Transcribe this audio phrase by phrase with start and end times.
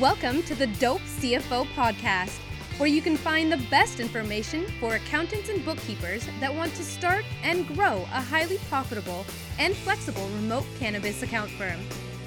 [0.00, 2.36] Welcome to the Dope CFO podcast,
[2.76, 7.24] where you can find the best information for accountants and bookkeepers that want to start
[7.42, 9.24] and grow a highly profitable
[9.58, 11.80] and flexible remote cannabis account firm.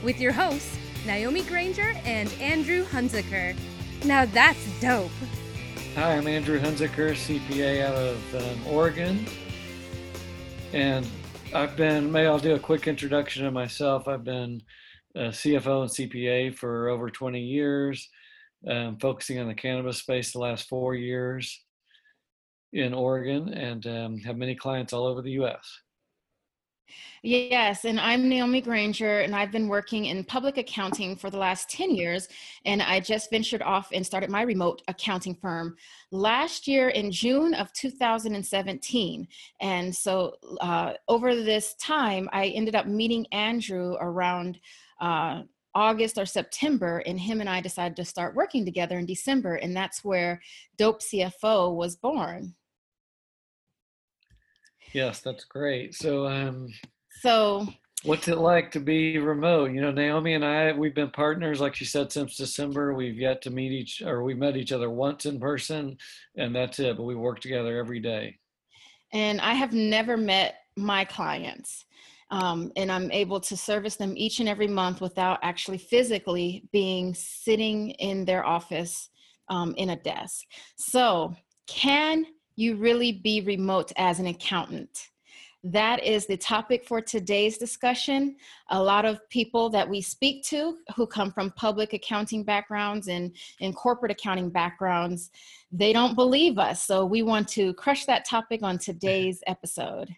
[0.03, 3.55] With your hosts, Naomi Granger and Andrew Hunzicker.
[4.03, 5.11] Now that's dope.
[5.93, 9.27] Hi, I'm Andrew Hunzicker, CPA out of um, Oregon.
[10.73, 11.05] And
[11.53, 14.07] I've been, maybe I'll do a quick introduction of myself.
[14.07, 14.63] I've been
[15.17, 18.09] CFO and CPA for over 20 years,
[18.67, 21.63] um, focusing on the cannabis space the last four years
[22.73, 25.81] in Oregon, and um, have many clients all over the US.
[27.21, 31.69] Yes, and I'm Naomi Granger, and I've been working in public accounting for the last
[31.69, 32.29] 10 years.
[32.65, 35.75] And I just ventured off and started my remote accounting firm
[36.11, 39.27] last year in June of 2017.
[39.59, 44.59] And so uh, over this time, I ended up meeting Andrew around
[44.99, 45.43] uh,
[45.75, 49.55] August or September, and him and I decided to start working together in December.
[49.55, 50.41] And that's where
[50.77, 52.55] Dope CFO was born.
[54.93, 55.93] Yes, that's great.
[55.93, 56.67] So, um,
[57.21, 57.67] so
[58.03, 59.71] what's it like to be remote?
[59.71, 62.93] You know, Naomi and I, we've been partners, like she said, since December.
[62.93, 65.97] We've yet to meet each, or we met each other once in person,
[66.35, 66.97] and that's it.
[66.97, 68.39] But we work together every day.
[69.11, 71.85] And I have never met my clients.
[72.31, 77.13] Um, and I'm able to service them each and every month without actually physically being
[77.15, 79.09] sitting in their office
[79.49, 80.45] um, in a desk.
[80.75, 85.09] So, can you really be remote as an accountant?
[85.63, 88.37] That is the topic for today's discussion.
[88.69, 93.35] A lot of people that we speak to who come from public accounting backgrounds and,
[93.59, 95.31] and corporate accounting backgrounds,
[95.71, 96.83] they don't believe us.
[96.83, 100.15] So we want to crush that topic on today's episode.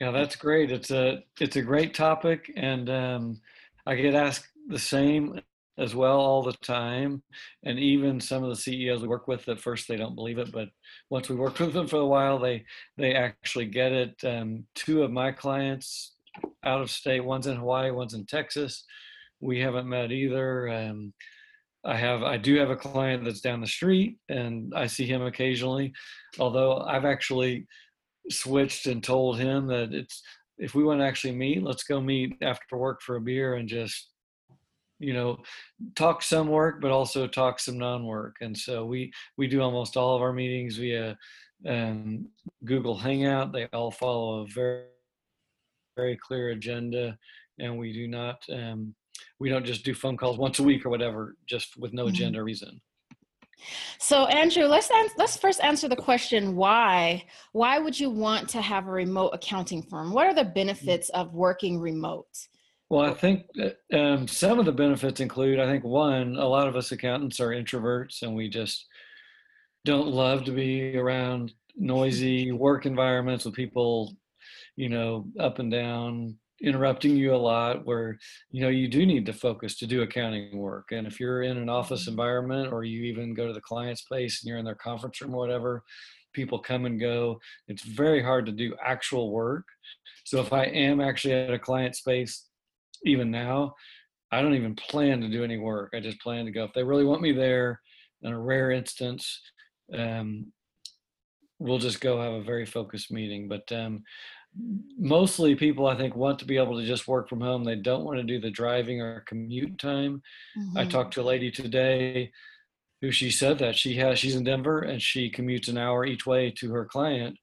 [0.00, 0.70] Yeah, that's great.
[0.70, 3.40] It's a it's a great topic, and um,
[3.86, 5.40] I get asked the same
[5.78, 7.22] as well all the time.
[7.64, 10.52] And even some of the CEOs we work with, at first they don't believe it,
[10.52, 10.68] but
[11.10, 12.64] once we work with them for a while, they
[12.98, 14.14] they actually get it.
[14.24, 16.14] Um, two of my clients
[16.64, 18.84] out of state, one's in Hawaii, one's in Texas.
[19.40, 20.68] We haven't met either.
[20.68, 21.14] Um,
[21.84, 25.22] I have I do have a client that's down the street, and I see him
[25.22, 25.92] occasionally.
[26.38, 27.66] Although I've actually
[28.30, 30.22] switched and told him that it's
[30.58, 33.68] if we want to actually meet, let's go meet after work for a beer and
[33.68, 34.10] just
[34.98, 35.36] you know
[35.94, 38.36] talk some work but also talk some non-work.
[38.40, 41.16] And so we we do almost all of our meetings via
[41.66, 42.26] um,
[42.64, 43.52] google hangout.
[43.52, 44.84] They all follow a very
[45.96, 47.16] very clear agenda
[47.58, 48.94] and we do not um,
[49.38, 52.14] we don't just do phone calls once a week or whatever just with no mm-hmm.
[52.14, 52.80] agenda reason
[53.98, 58.60] so andrew let's ans- let's first answer the question why why would you want to
[58.60, 60.54] have a remote accounting firm what are the mm.
[60.54, 62.26] benefits of working remote
[62.88, 63.46] well, I think
[63.92, 67.48] um, some of the benefits include, I think, one, a lot of us accountants are
[67.48, 68.86] introverts and we just
[69.84, 74.16] don't love to be around noisy work environments with people,
[74.76, 78.18] you know, up and down, interrupting you a lot where,
[78.50, 80.92] you know, you do need to focus to do accounting work.
[80.92, 82.12] And if you're in an office mm-hmm.
[82.12, 85.34] environment or you even go to the client's place and you're in their conference room
[85.34, 85.82] or whatever,
[86.32, 87.38] people come and go.
[87.68, 89.64] It's very hard to do actual work.
[90.24, 92.46] So if I am actually at a client space,
[93.04, 93.74] even now,
[94.32, 95.92] I don't even plan to do any work.
[95.94, 96.64] I just plan to go.
[96.64, 97.80] If they really want me there,
[98.22, 99.40] in a rare instance,
[99.96, 100.52] um,
[101.58, 103.48] we'll just go have a very focused meeting.
[103.48, 104.02] But um,
[104.98, 107.64] mostly people, I think, want to be able to just work from home.
[107.64, 110.22] They don't want to do the driving or commute time.
[110.58, 110.78] Mm-hmm.
[110.78, 112.32] I talked to a lady today
[113.02, 116.26] who she said that she has she's in Denver and she commutes an hour each
[116.26, 117.36] way to her client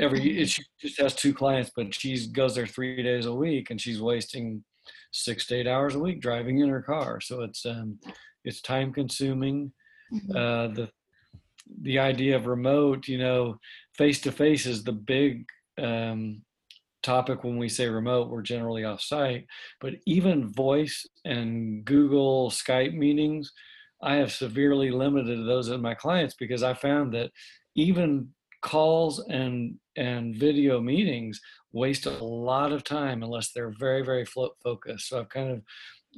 [0.00, 0.44] every mm-hmm.
[0.46, 4.02] she just has two clients but she goes there three days a week and she's
[4.02, 4.64] wasting
[5.14, 7.20] six to eight hours a week driving in her car.
[7.20, 7.98] So it's um,
[8.44, 9.72] it's time consuming.
[10.12, 10.36] Mm-hmm.
[10.36, 10.90] Uh, the
[11.82, 13.58] the idea of remote, you know,
[13.96, 15.46] face to face is the big
[15.78, 16.42] um,
[17.02, 18.30] topic when we say remote.
[18.30, 19.46] We're generally off site,
[19.80, 23.52] but even voice and Google Skype meetings,
[24.02, 27.30] I have severely limited those in my clients because I found that
[27.74, 28.28] even
[28.64, 31.38] calls and and video meetings
[31.72, 35.60] waste a lot of time unless they're very very float focused so i've kind of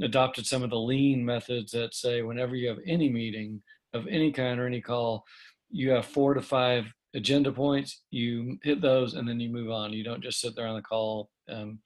[0.01, 3.61] adopted some of the lean methods that say whenever you have any meeting
[3.95, 5.25] of any kind or any call
[5.71, 6.85] you have four to five
[7.15, 10.67] agenda points you hit those and then you move on you don't just sit there
[10.67, 11.79] on the call um,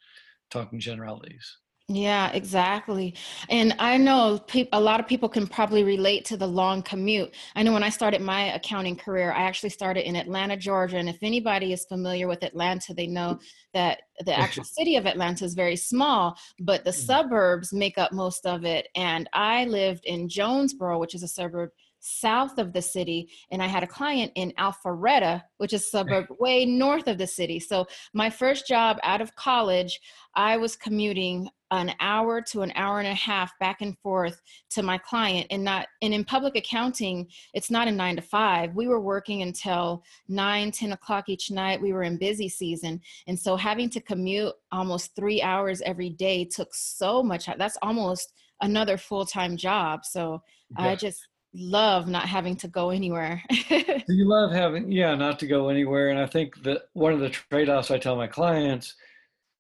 [0.51, 1.59] talking generalities
[1.93, 3.17] Yeah, exactly.
[3.49, 7.35] And I know peop a lot of people can probably relate to the long commute.
[7.57, 10.99] I know when I started my accounting career, I actually started in Atlanta, Georgia.
[10.99, 13.41] And if anybody is familiar with Atlanta, they know
[13.75, 16.95] that the actual city of Atlanta is very small, but the Mhm.
[17.07, 18.87] suburbs make up most of it.
[18.95, 23.67] And I lived in Jonesboro, which is a suburb south of the city, and I
[23.67, 27.61] had a client in Alpharetta, which is a suburb way north of the city.
[27.61, 30.01] So my first job out of college,
[30.35, 34.83] I was commuting an hour to an hour and a half back and forth to
[34.83, 38.75] my client and not and in public accounting it's not a nine to five.
[38.75, 41.81] We were working until nine ten o'clock each night.
[41.81, 43.01] We were in busy season.
[43.29, 48.33] And so having to commute almost three hours every day took so much that's almost
[48.61, 50.05] another full-time job.
[50.05, 50.43] So
[50.77, 53.43] i just love not having to go anywhere
[54.11, 56.09] you love having, yeah, not to go anywhere.
[56.09, 58.95] And I think that one of the trade offs I tell my clients,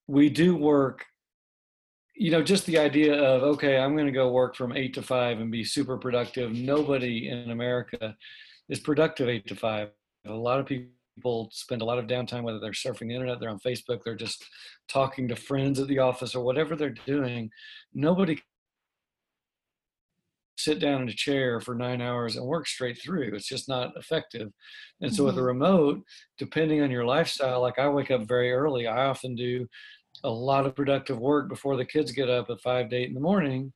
[0.06, 1.04] we do work,
[2.14, 5.02] you know, just the idea of, okay, I'm going to go work from eight to
[5.02, 6.52] five and be super productive.
[6.52, 8.16] Nobody in America
[8.68, 9.90] is productive eight to five.
[10.26, 13.50] A lot of people spend a lot of downtime, whether they're surfing the internet, they're
[13.50, 14.44] on Facebook, they're just
[14.88, 17.50] talking to friends at the office or whatever they're doing.
[17.94, 18.38] Nobody
[20.64, 23.34] sit down in a chair for nine hours and work straight through.
[23.34, 24.50] It's just not effective.
[25.00, 26.02] And so with a remote,
[26.38, 29.66] depending on your lifestyle, like I wake up very early, I often do
[30.24, 33.14] a lot of productive work before the kids get up at five to eight in
[33.14, 33.72] the morning.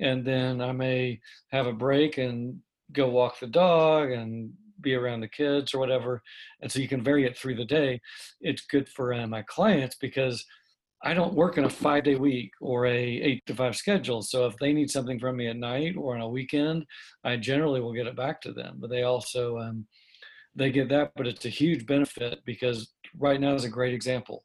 [0.00, 1.20] And then I may
[1.52, 2.60] have a break and
[2.92, 6.22] go walk the dog and be around the kids or whatever.
[6.60, 8.00] And so you can vary it through the day.
[8.40, 10.44] It's good for uh, my clients because
[11.02, 14.22] I don't work in a five day week or a eight to five schedule.
[14.22, 16.86] So if they need something from me at night or on a weekend,
[17.22, 18.78] I generally will get it back to them.
[18.80, 19.86] But they also um,
[20.54, 24.44] they get that, but it's a huge benefit because right now is a great example.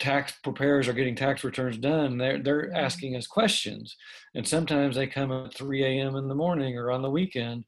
[0.00, 2.18] Tax preparers are getting tax returns done.
[2.18, 3.96] They're they're asking us questions,
[4.34, 6.16] and sometimes they come at 3 a.m.
[6.16, 7.64] in the morning or on the weekend,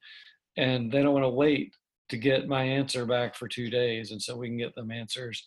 [0.56, 1.74] and they don't want to wait
[2.08, 5.46] to get my answer back for two days, and so we can get them answers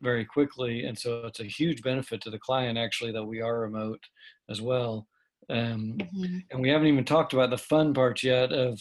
[0.00, 0.84] very quickly.
[0.84, 4.02] And so it's a huge benefit to the client actually that we are remote
[4.50, 5.08] as well.
[5.50, 6.44] Um, Mhm.
[6.50, 8.80] and we haven't even talked about the fun parts yet of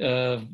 [0.00, 0.48] of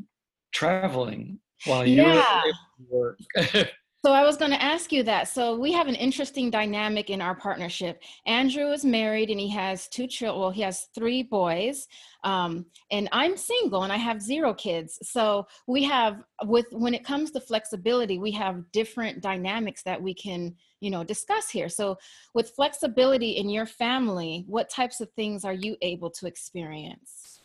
[0.52, 2.40] traveling while you're Yeah.
[2.44, 3.18] able to work.
[4.04, 5.28] So I was going to ask you that.
[5.28, 8.02] So we have an interesting dynamic in our partnership.
[8.26, 10.42] Andrew is married and he has two children.
[10.42, 11.88] Well, he has three boys,
[12.22, 14.98] um, and I'm single and I have zero kids.
[15.02, 20.12] So we have, with when it comes to flexibility, we have different dynamics that we
[20.12, 21.70] can, you know, discuss here.
[21.70, 21.96] So
[22.34, 27.40] with flexibility in your family, what types of things are you able to experience?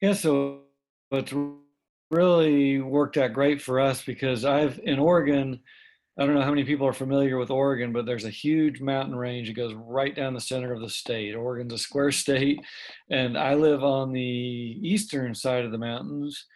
[0.00, 0.62] yeah, so
[1.10, 1.34] it's
[2.10, 5.60] really worked out great for us because I've in Oregon.
[6.18, 9.16] I don't know how many people are familiar with Oregon, but there's a huge mountain
[9.16, 9.48] range.
[9.48, 11.34] It goes right down the center of the state.
[11.34, 12.60] Oregon's a square state,
[13.10, 16.46] and I live on the eastern side of the mountains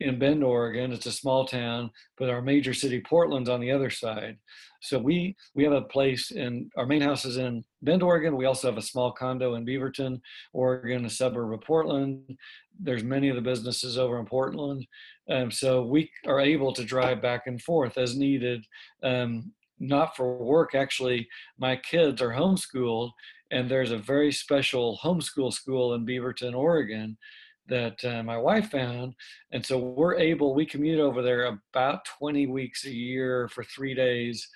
[0.00, 0.92] in Bend, Oregon.
[0.92, 4.38] It's a small town, but our major city, Portland's on the other side.
[4.80, 8.36] So we we have a place in our main house is in Bend, Oregon.
[8.36, 10.20] We also have a small condo in Beaverton,
[10.52, 12.38] Oregon, a suburb of Portland.
[12.78, 14.86] There's many of the businesses over in Portland,
[15.28, 18.64] um, so we are able to drive back and forth as needed.
[19.02, 21.28] Um, not for work, actually.
[21.58, 23.12] My kids are homeschooled,
[23.50, 27.16] and there's a very special homeschool school in Beaverton, Oregon,
[27.68, 29.14] that uh, my wife found.
[29.52, 33.94] And so we're able, we commute over there about 20 weeks a year for three
[33.94, 34.48] days,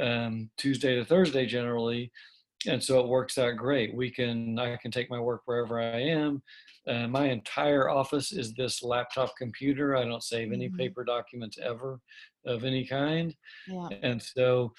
[0.00, 2.10] um, Tuesday to Thursday generally.
[2.66, 3.94] And so it works out great.
[3.94, 6.42] We can, I can take my work wherever I am.
[6.88, 9.96] Uh, my entire office is this laptop computer.
[9.96, 10.78] I don't save any Mhm.
[10.78, 12.00] paper documents ever
[12.44, 13.36] of any kind.
[13.68, 13.88] Yeah.
[14.02, 14.72] And so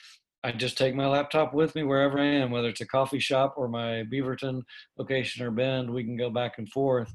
[0.43, 3.55] I just take my laptop with me wherever I am, whether it's a coffee shop
[3.57, 4.63] or my Beaverton
[4.97, 7.13] location or Bend, we can go back and forth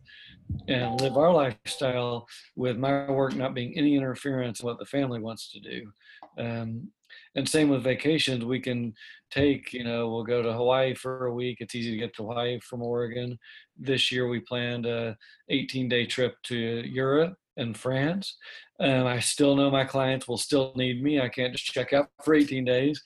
[0.68, 2.26] and live our lifestyle
[2.56, 5.92] with my work not being any interference in what the family wants to do.
[6.38, 6.92] Um,
[7.34, 8.94] and same with vacations, we can
[9.30, 11.58] take, you know, we'll go to Hawaii for a week.
[11.60, 13.38] It's easy to get to Hawaii from Oregon.
[13.78, 15.16] This year we planned a
[15.48, 18.36] 18 day trip to Europe and France.
[18.80, 21.20] and I still know my clients will still need me.
[21.20, 23.00] I can't just check out for 18 days,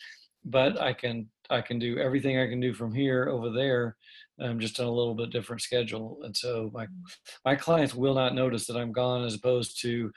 [0.44, 3.96] but I can I can do everything I can do from here over there,
[4.40, 6.18] um, just on a little bit different schedule.
[6.24, 6.86] And so my
[7.44, 10.10] my clients will not notice that I'm gone, as opposed to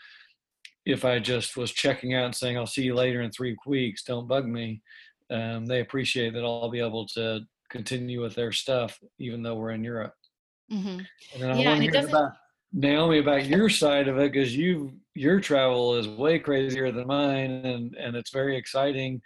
[0.91, 4.03] if I just was checking out and saying I'll see you later in three weeks.
[4.03, 4.81] Don't bug me.
[5.29, 9.71] Um, they appreciate that I'll be able to continue with their stuff, even though we're
[9.71, 10.15] in Europe.
[10.69, 11.01] hmm
[11.33, 12.33] And then I Yeah, want to hear about
[12.73, 17.51] Naomi about your side of it because you your travel is way crazier than mine,
[17.65, 19.21] and and it's very exciting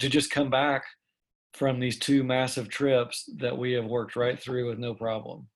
[0.00, 0.84] to just come back
[1.54, 5.48] from these two massive trips that we have worked right through with no problem.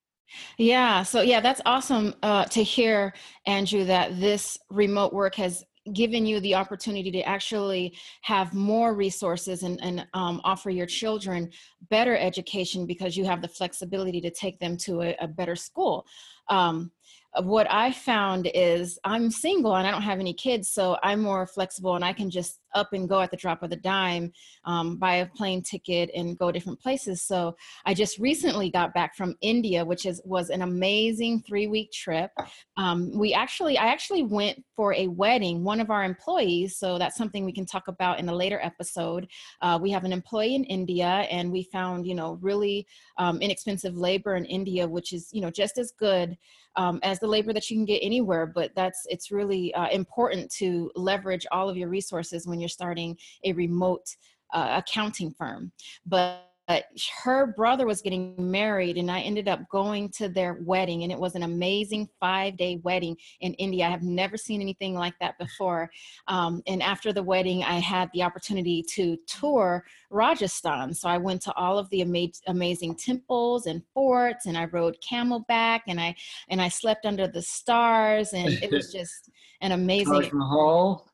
[0.59, 3.14] Yeah, so yeah, that's awesome uh, to hear,
[3.47, 9.64] Andrew, that this remote work has given you the opportunity to actually have more resources
[9.64, 11.50] and, and um, offer your children
[11.90, 16.07] better education because you have the flexibility to take them to a, a better school.
[16.49, 16.90] Um,
[17.42, 21.46] what I found is I'm single and I don't have any kids, so I'm more
[21.46, 24.32] flexible and I can just up and go at the drop of the dime,
[24.64, 27.23] um, buy a plane ticket and go different places.
[27.23, 27.56] So
[27.87, 32.30] I just recently got back from India, which is was an amazing three week trip.
[32.76, 35.64] Um, we actually, I actually went for a wedding.
[35.64, 39.28] One of our employees, so that's something we can talk about in a later episode.
[39.61, 42.87] Uh, we have an employee in India, and we found you know really
[43.18, 46.37] um, inexpensive labor in India, which is you know just as good
[46.76, 48.47] um, as the labor that you can get anywhere.
[48.47, 53.16] But that's it's really uh, important to leverage all of your resources when you're starting
[53.45, 54.07] a remote
[54.52, 55.73] uh, accounting firm.
[56.07, 56.53] But
[57.23, 61.18] her brother was getting married and i ended up going to their wedding and it
[61.18, 63.87] was an amazing five day wedding in india.
[63.87, 65.90] I have never seen anything like that before.
[66.28, 70.94] Um, and after the wedding i had the opportunity to tour rajasthan.
[70.94, 74.97] So i went to all of the ama- amazing temples and forts and i rode
[75.06, 76.14] camelback and i
[76.49, 79.30] and i slept under the stars and it was just
[79.61, 81.09] an amazing Taj Mahal.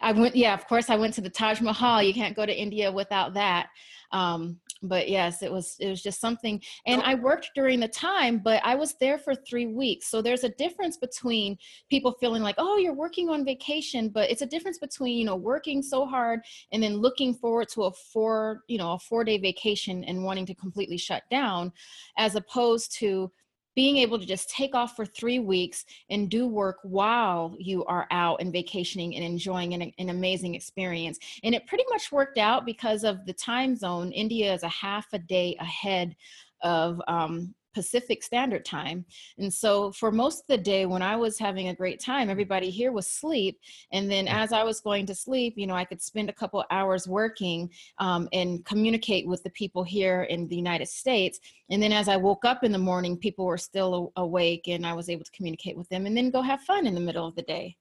[0.00, 2.02] I went, yeah, of course, I went to the Taj Mahal.
[2.02, 3.68] You can't go to India without that.
[4.12, 6.60] Um, but yes, it was it was just something.
[6.86, 10.08] And I worked during the time, but I was there for three weeks.
[10.08, 11.56] So there's a difference between
[11.90, 15.36] people feeling like, oh, you're working on vacation, but it's a difference between you know
[15.36, 16.40] working so hard
[16.72, 20.46] and then looking forward to a four you know a four day vacation and wanting
[20.46, 21.72] to completely shut down,
[22.18, 23.30] as opposed to
[23.74, 28.06] being able to just take off for three weeks and do work while you are
[28.10, 31.18] out and vacationing and enjoying an, an, amazing experience.
[31.42, 34.12] And it pretty much worked out because of the time zone.
[34.12, 36.14] India is a half a day ahead
[36.62, 39.04] of um, Pacific Standard Time.
[39.38, 42.70] And so for most of the day when I was having a great time, everybody
[42.70, 43.58] here was sleep.
[43.92, 46.64] And then as I was going to sleep, you know, I could spend a couple
[46.70, 51.40] hours working um, and communicate with the people here in the United States.
[51.70, 54.94] And then as I woke up in the morning, people were still awake and I
[54.94, 57.34] was able to communicate with them and then go have fun in the middle of
[57.34, 57.76] the day.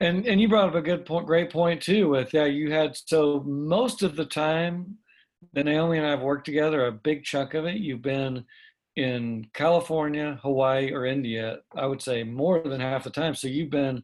[0.00, 2.08] And and you brought up a good point, great point too.
[2.08, 4.96] With yeah, you had so most of the time
[5.52, 8.44] that Naomi and I have worked together, a big chunk of it, you've been
[9.00, 13.34] in California, Hawaii, or India, I would say more than half the time.
[13.34, 14.02] So you've been,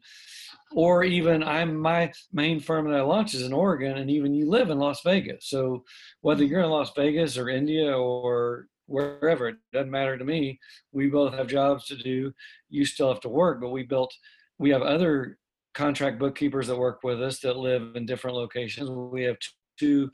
[0.71, 4.49] or even I'm my main firm that I launch is in Oregon, and even you
[4.49, 5.49] live in Las Vegas.
[5.49, 5.83] So
[6.21, 6.51] whether mm-hmm.
[6.51, 10.59] you're in Las Vegas or India or wherever, it doesn't matter to me.
[10.91, 12.33] We both have jobs to do.
[12.69, 14.13] You still have to work, but we built,
[14.57, 15.37] we have other
[15.73, 18.89] contract bookkeepers that work with us that live in different locations.
[18.89, 19.37] We have
[19.77, 20.09] two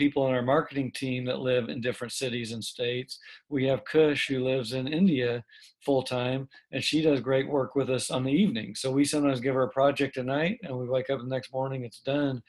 [0.00, 3.18] people on our marketing team that live in different cities and states.
[3.50, 5.44] We have Kush who lives in India
[5.84, 8.74] full time, and she does great work with us on the evening.
[8.74, 11.52] So we sometimes give her a project at night, and we wake up the next
[11.52, 12.42] morning, it's done.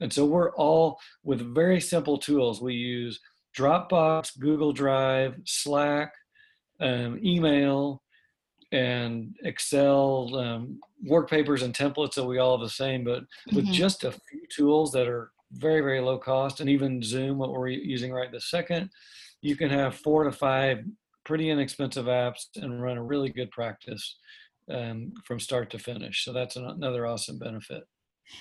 [0.00, 2.62] And so we're all with very simple tools.
[2.62, 3.20] We use
[3.54, 6.14] Dropbox, Google Drive, Slack,
[6.80, 8.02] um, email,
[8.72, 13.66] and Excel, um, work papers and templates that we all have the same, but with
[13.66, 13.82] mm-hmm.
[13.84, 16.60] just a few tools that are very, very low cost.
[16.60, 18.90] And even Zoom, what we're using right this second,
[19.42, 20.84] you can have four to five
[21.24, 24.16] pretty inexpensive apps and run a really good practice
[24.70, 26.24] um, from start to finish.
[26.24, 27.84] So that's another awesome benefit.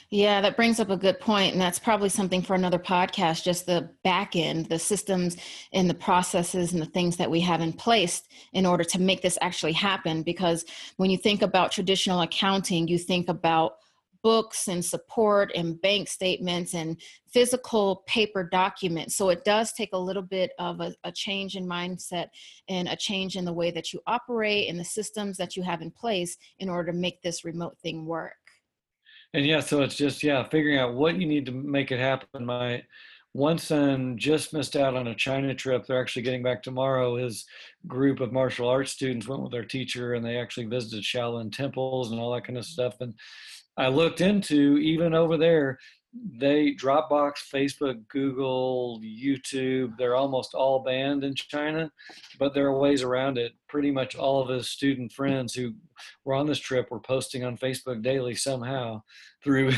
[0.09, 3.43] Yeah, that brings up a good point, and that's probably something for another podcast.
[3.43, 5.38] Just the back end, the systems
[5.74, 9.21] and the processes and the things that we have in place in order to make
[9.21, 10.24] this actually happen.
[10.24, 10.65] Because
[10.97, 13.75] when you think about traditional accounting, you think about
[14.25, 17.00] books and support and bank statements and
[17.32, 19.15] physical paper documents.
[19.15, 22.29] So it does take a little bit of a, a, change in mindset
[22.67, 25.84] and a change in the way that you operate and the systems that you have
[25.84, 28.34] in place in order to make this remote thing work.
[29.36, 32.48] And yeah, so it's just, yeah, figuring out what you need to make it happen.
[32.48, 32.82] My
[33.34, 35.86] one son just missed out on a China trip.
[35.86, 37.17] They're actually getting back tomorrow.
[37.17, 37.46] His
[37.86, 42.12] group of martial arts students went with their teacher and they actually visited Shaolin temples
[42.12, 42.96] and all that kind of stuff.
[43.01, 43.13] And
[43.77, 45.79] I looked into even over there,
[46.39, 51.91] they Dropbox, Facebook, Google, YouTube, they're almost all banned in China,
[52.39, 53.53] but there are ways around it.
[53.67, 55.74] Pretty much all of his student friends who
[56.24, 59.01] were on this trip were posting on Facebook daily somehow
[59.44, 59.74] through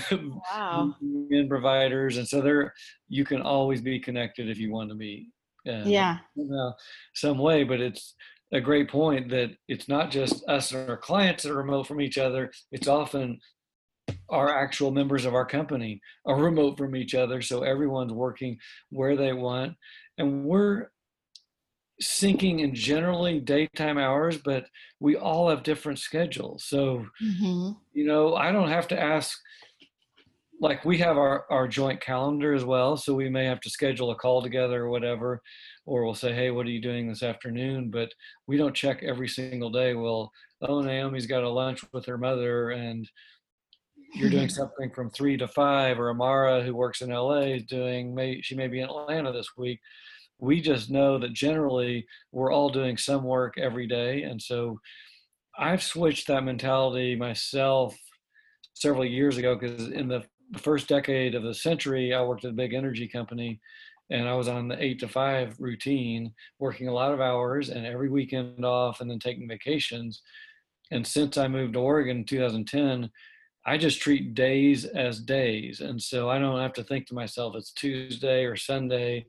[0.52, 0.96] wow.
[1.50, 2.74] providers, and so there
[3.10, 5.30] you can always be connected if you want to be.
[5.68, 6.18] Uh, yeah.
[6.38, 6.72] Somehow,
[7.16, 8.14] some way, but it's
[8.54, 12.00] a great point that it's not just us and our clients that are remote from
[12.00, 12.52] each other.
[12.72, 13.40] It's often
[14.30, 17.42] our actual members of our company are remote from each other.
[17.42, 18.58] So everyone's working
[18.90, 19.76] where they want.
[20.18, 20.88] And we're
[22.02, 24.66] syncing in generally daytime hours, but
[25.00, 26.64] we all have different schedules.
[26.66, 27.72] So, mm-hmm.
[27.94, 29.38] you know, I don't have to ask,
[30.60, 32.98] like, we have our, our joint calendar as well.
[32.98, 35.42] So we may have to schedule a call together or whatever,
[35.86, 37.90] or we'll say, hey, what are you doing this afternoon?
[37.90, 38.10] But
[38.46, 39.94] we don't check every single day.
[39.94, 40.32] Well,
[40.62, 43.10] oh, Naomi's got a lunch with her mother and
[44.14, 48.14] you're doing something from three to five, or Amara, who works in LA, is doing,
[48.14, 49.80] may, she may be in Atlanta this week
[50.40, 54.24] we just know that generally we're all doing some work every day.
[54.24, 54.80] And so
[55.58, 57.98] I've switched that mentality myself
[58.74, 60.24] several years ago because in the
[60.58, 63.60] first decade of the century, I worked at a big energy company
[64.10, 67.86] and I was on the eight to five routine, working a lot of hours and
[67.86, 70.22] every weekend off and then taking vacations.
[70.92, 73.10] And since I moved to Oregon in 2010,
[73.68, 75.82] I just treat days as days.
[75.82, 79.26] And so I don't have to think to myself, it's Tuesday or Sunday.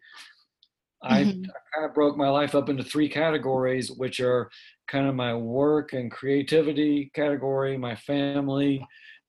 [1.03, 1.43] I, mm-hmm.
[1.43, 4.49] I kind of broke my life up into three categories, which are
[4.87, 8.87] kind of my work and creativity category, my family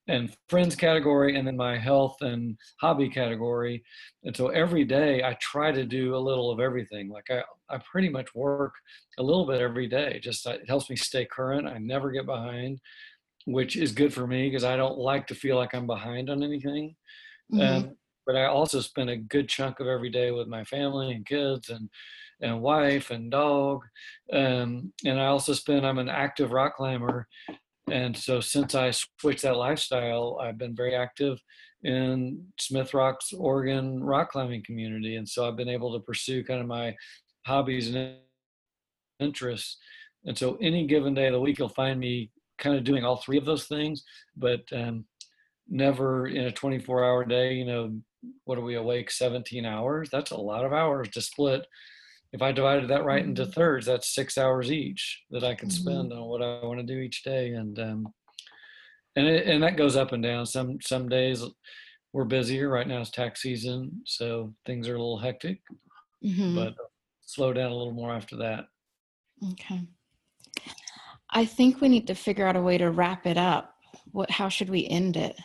[0.08, 3.84] and friends category, and then my health and hobby category.
[4.24, 7.10] And so every day I try to do a little of everything.
[7.10, 8.74] Like I, I pretty much work
[9.18, 10.20] a little bit every day.
[10.22, 11.68] Just uh, it helps me stay current.
[11.68, 12.80] I never get behind,
[13.46, 16.44] which is good for me because I don't like to feel like I'm behind on
[16.44, 16.96] anything.
[17.54, 17.88] Mm-hmm.
[17.88, 21.26] Um, but I also spend a good chunk of every day with my family and
[21.26, 21.90] kids and
[22.42, 23.84] and wife and dog.
[24.32, 27.28] Um, and I also spend, I'm an active rock climber.
[27.92, 31.40] And so since I switched that lifestyle, I've been very active
[31.84, 35.16] in Smith Rocks, Oregon rock climbing community.
[35.16, 36.96] And so I've been able to pursue kind of my
[37.46, 38.18] hobbies and
[39.20, 39.78] interests.
[40.26, 43.18] And so any given day of the week, you'll find me kind of doing all
[43.18, 44.04] three of those things,
[44.38, 45.06] but um,
[45.68, 48.00] never in a 24 hour day, you know,
[48.44, 50.10] what are we awake 17 hours?
[50.12, 51.66] That's a lot of hours to split.
[52.32, 53.52] If I divided that right into mm-hmm.
[53.52, 56.20] thirds, that's six hours each that I can spend mm-hmm.
[56.20, 57.54] on what I want to do each day.
[57.54, 58.14] And, um,
[59.16, 60.46] and, it, and that goes up and down.
[60.46, 61.44] Some, some days
[62.14, 63.02] we're busier right now.
[63.02, 64.02] It's tax season.
[64.06, 65.62] So things are a little hectic,
[66.24, 66.56] mm-hmm.
[66.56, 66.76] but
[67.22, 68.66] slow down a little more after that.
[69.54, 69.82] Okay.
[71.32, 73.76] I think we need to figure out a way to wrap it up.
[74.12, 75.38] What, how should we end it?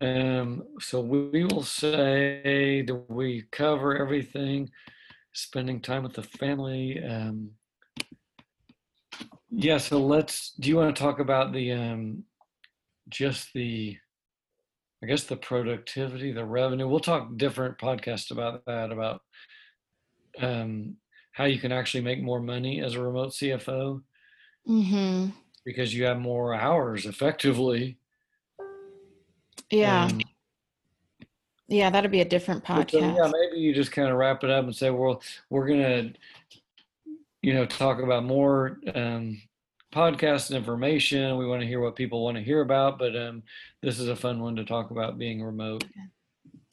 [0.00, 4.70] Um, so we will say that we cover everything,
[5.32, 7.02] spending time with the family.
[7.02, 7.50] Um,
[9.50, 12.24] yeah, so let's, do you want to talk about the, um,
[13.08, 13.96] just the,
[15.02, 16.88] I guess the productivity, the revenue?
[16.88, 19.20] We'll talk different podcasts about that, about
[20.40, 20.96] um,
[21.32, 24.02] how you can actually make more money as a remote CFO.
[24.68, 25.30] Mm-hmm.
[25.64, 27.96] Because you have more hours effectively
[29.70, 30.04] yeah.
[30.04, 30.20] Um,
[31.68, 32.90] yeah, that'd be a different podcast.
[32.90, 36.12] So, yeah, maybe you just kind of wrap it up and say, well, we're gonna,
[37.42, 39.40] you know, talk about more um,
[39.92, 41.38] podcast information.
[41.38, 43.42] We want to hear what people want to hear about, but um,
[43.82, 45.84] this is a fun one to talk about being remote.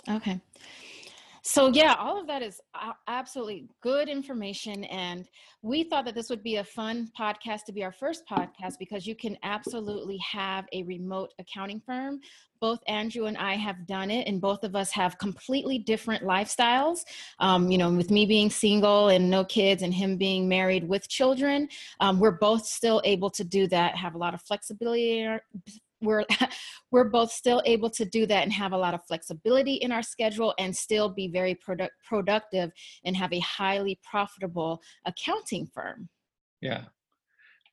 [0.07, 0.15] Okay.
[0.15, 0.41] okay.
[1.43, 2.61] So, yeah, all of that is
[3.07, 4.83] absolutely good information.
[4.85, 5.27] And
[5.63, 9.07] we thought that this would be a fun podcast to be our first podcast because
[9.07, 12.19] you can absolutely have a remote accounting firm.
[12.59, 16.99] Both Andrew and I have done it, and both of us have completely different lifestyles.
[17.39, 21.09] Um, you know, with me being single and no kids, and him being married with
[21.09, 21.69] children,
[22.01, 25.27] um, we're both still able to do that, have a lot of flexibility
[26.01, 26.25] we're
[26.91, 30.03] we're both still able to do that and have a lot of flexibility in our
[30.03, 32.71] schedule and still be very product, productive
[33.05, 36.07] and have a highly profitable accounting firm
[36.61, 36.83] yeah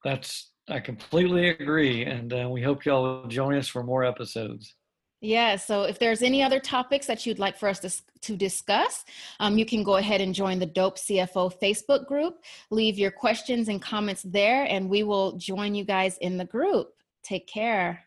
[0.04, 4.74] that's i completely agree and uh, we hope y'all will join us for more episodes
[5.20, 9.04] yeah, so if there's any other topics that you'd like for us to, to discuss,
[9.40, 12.44] um, you can go ahead and join the Dope CFO Facebook group.
[12.70, 16.90] Leave your questions and comments there, and we will join you guys in the group.
[17.24, 18.04] Take care.